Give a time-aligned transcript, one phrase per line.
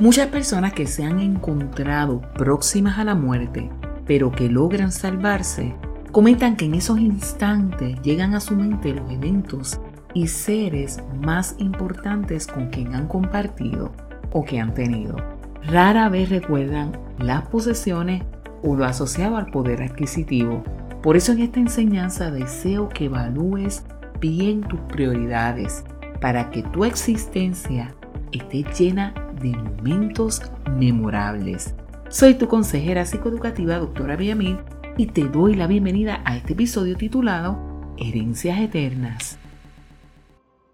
[0.00, 3.70] Muchas personas que se han encontrado próximas a la muerte,
[4.06, 5.72] pero que logran salvarse,
[6.10, 9.80] comentan que en esos instantes llegan a su mente los eventos
[10.12, 13.92] y seres más importantes con quien han compartido
[14.32, 15.16] o que han tenido.
[15.62, 18.24] Rara vez recuerdan las posesiones
[18.64, 20.64] o lo asociado al poder adquisitivo.
[21.04, 23.84] Por eso en esta enseñanza deseo que evalúes
[24.20, 25.84] bien tus prioridades
[26.20, 27.94] para que tu existencia
[28.32, 29.14] esté llena
[29.44, 30.40] de momentos
[30.78, 31.74] memorables.
[32.08, 34.56] Soy tu consejera psicoeducativa, doctora Villamil,
[34.96, 37.58] y te doy la bienvenida a este episodio titulado
[37.98, 39.38] Herencias Eternas.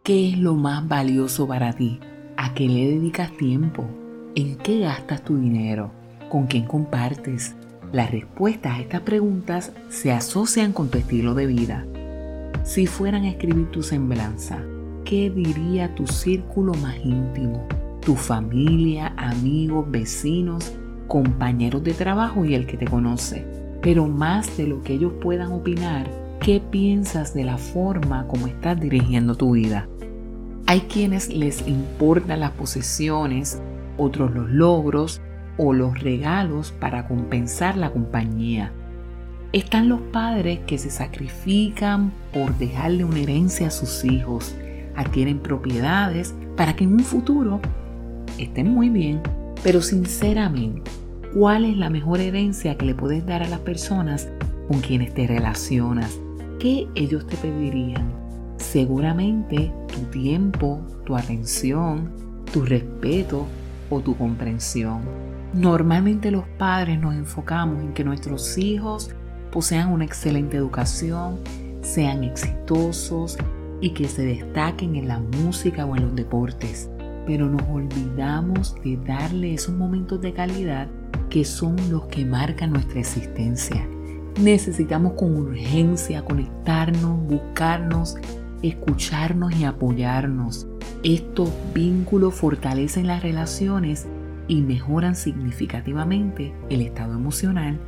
[0.05, 1.99] ¿Qué es lo más valioso para ti?
[2.37, 3.85] ¿A qué le dedicas tiempo?
[4.37, 5.91] ¿En qué gastas tu dinero?
[6.29, 7.57] ¿Con quién compartes?
[7.93, 11.87] Las respuestas a estas preguntas se asocian con tu estilo de vida.
[12.63, 14.63] Si fueran a escribir tu semblanza,
[15.05, 17.67] ¿qué diría tu círculo más íntimo?
[18.01, 20.73] Tu familia, amigos, vecinos,
[21.07, 23.47] compañeros de trabajo y el que te conoce.
[23.83, 28.81] Pero más de lo que ellos puedan opinar, ¿qué piensas de la forma como estás
[28.81, 29.87] dirigiendo tu vida?
[30.67, 33.61] Hay quienes les importan las posesiones,
[33.99, 35.21] otros los logros
[35.59, 38.73] o los regalos para compensar la compañía.
[39.53, 44.55] Están los padres que se sacrifican por dejarle una herencia a sus hijos,
[44.95, 47.61] adquieren propiedades para que en un futuro
[48.45, 49.21] estén muy bien.
[49.63, 50.91] Pero sinceramente,
[51.35, 54.29] ¿cuál es la mejor herencia que le puedes dar a las personas
[54.69, 56.19] con quienes te relacionas?
[56.59, 58.13] ¿Qué ellos te pedirían?
[58.57, 62.11] Seguramente tu tiempo, tu atención,
[62.53, 63.47] tu respeto
[63.91, 65.01] o tu comprensión.
[65.53, 69.11] Normalmente los padres nos enfocamos en que nuestros hijos
[69.51, 71.39] posean una excelente educación,
[71.83, 73.37] sean exitosos
[73.81, 76.89] y que se destaquen en la música o en los deportes.
[77.31, 80.89] Pero nos olvidamos de darle esos momentos de calidad
[81.29, 83.87] que son los que marcan nuestra existencia.
[84.41, 88.17] Necesitamos con urgencia conectarnos, buscarnos,
[88.65, 90.67] escucharnos y apoyarnos.
[91.05, 94.09] Estos vínculos fortalecen las relaciones
[94.49, 97.79] y mejoran significativamente el estado emocional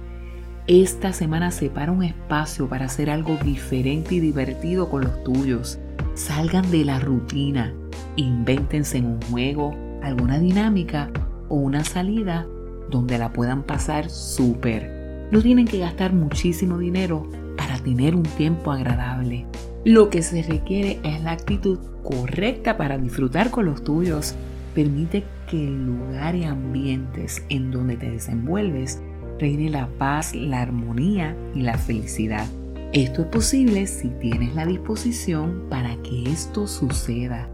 [0.68, 5.80] esta semana separa un espacio para hacer algo diferente y divertido con los tuyos.
[6.14, 7.74] Salgan de la rutina,
[8.16, 11.10] invéntense en un juego, alguna dinámica
[11.48, 12.46] o una salida
[12.90, 15.28] donde la puedan pasar súper.
[15.30, 19.46] No tienen que gastar muchísimo dinero para tener un tiempo agradable.
[19.84, 24.34] Lo que se requiere es la actitud correcta para disfrutar con los tuyos.
[24.74, 29.02] Permite que el lugar y ambientes en donde te desenvuelves
[29.38, 32.46] reine la paz, la armonía y la felicidad.
[32.92, 37.48] Esto es posible si tienes la disposición para que esto suceda.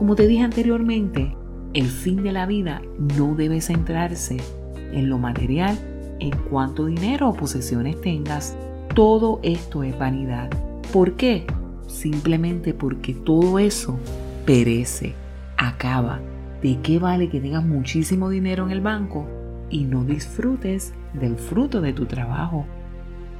[0.00, 1.36] Como te dije anteriormente,
[1.74, 2.80] el fin de la vida
[3.18, 4.38] no debe centrarse
[4.94, 5.78] en lo material,
[6.20, 8.56] en cuánto dinero o posesiones tengas.
[8.94, 10.48] Todo esto es vanidad.
[10.90, 11.44] ¿Por qué?
[11.86, 13.98] Simplemente porque todo eso
[14.46, 15.12] perece,
[15.58, 16.18] acaba.
[16.62, 19.26] ¿De qué vale que tengas muchísimo dinero en el banco
[19.68, 22.64] y no disfrutes del fruto de tu trabajo.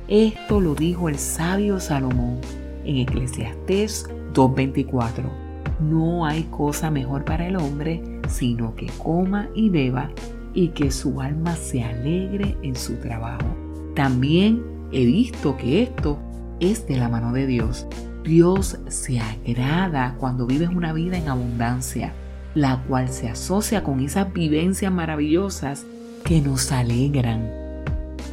[0.09, 2.39] Esto lo dijo el sabio Salomón
[2.85, 5.50] en Eclesiastés 2.24.
[5.81, 10.11] No hay cosa mejor para el hombre sino que coma y beba
[10.55, 13.47] y que su alma se alegre en su trabajo.
[13.95, 16.19] También he visto que esto
[16.61, 17.87] es de la mano de Dios.
[18.25, 22.13] Dios se agrada cuando vives una vida en abundancia,
[22.55, 25.87] la cual se asocia con esas vivencias maravillosas
[26.25, 27.49] que nos alegran.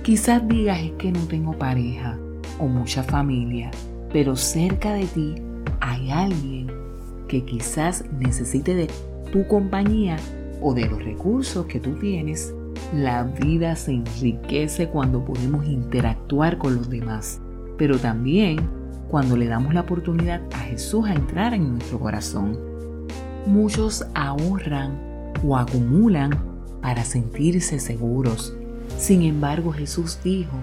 [0.04, 2.18] Quizás digas es que no tengo pareja
[2.60, 3.72] o mucha familia,
[4.12, 5.36] pero cerca de ti
[5.80, 6.67] hay alguien
[7.28, 8.90] que quizás necesite de
[9.32, 10.18] tu compañía
[10.62, 12.54] o de los recursos que tú tienes.
[12.94, 17.40] La vida se enriquece cuando podemos interactuar con los demás,
[17.78, 18.58] pero también
[19.10, 22.58] cuando le damos la oportunidad a Jesús a entrar en nuestro corazón.
[23.46, 26.32] Muchos ahorran o acumulan
[26.82, 28.56] para sentirse seguros.
[28.98, 30.58] Sin embargo, Jesús dijo,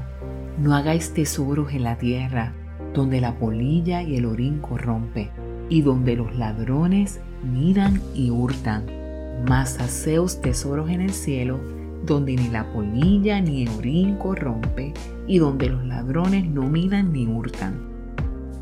[0.58, 2.54] no hagáis tesoros en la tierra,
[2.94, 5.30] donde la polilla y el orín corrompe,
[5.68, 8.84] y donde los ladrones miran y hurtan,
[9.48, 11.60] mas haceos tesoros en el cielo,
[12.04, 14.92] donde ni la polilla ni el orín corrompe,
[15.26, 17.80] y donde los ladrones no miran ni hurtan.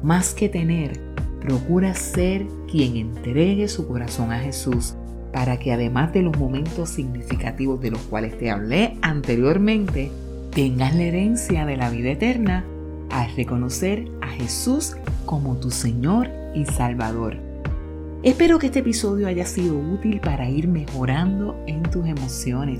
[0.02, 1.00] Más que tener,
[1.40, 4.94] procura ser quien entregue su corazón a Jesús
[5.32, 10.10] para que además de los momentos significativos de los cuales te hablé anteriormente,
[10.54, 12.64] tengas la herencia de la vida eterna
[13.10, 17.36] al reconocer a Jesús como tu Señor y Salvador.
[18.22, 22.78] Espero que este episodio haya sido útil para ir mejorando en tus emociones.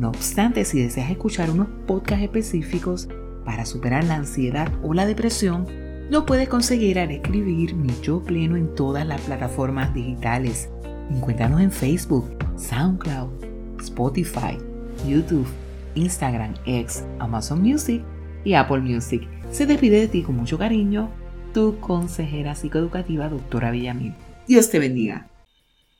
[0.00, 3.08] No obstante, si deseas escuchar unos podcasts específicos
[3.44, 5.66] para superar la ansiedad o la depresión,
[6.10, 10.68] lo puedes conseguir al escribir Mi Yo Pleno en todas las plataformas digitales.
[11.08, 13.30] Encuéntranos en Facebook, SoundCloud,
[13.80, 14.58] Spotify,
[15.06, 15.46] YouTube,
[15.94, 18.02] Instagram, X, Amazon Music
[18.44, 19.22] y Apple Music.
[19.52, 21.10] Se despide de ti con mucho cariño,
[21.52, 24.14] tu consejera psicoeducativa, doctora Villamil.
[24.46, 25.29] Dios te bendiga.